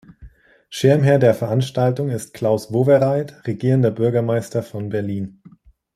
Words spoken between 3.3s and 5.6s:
regierender Bürgermeister von Berlin.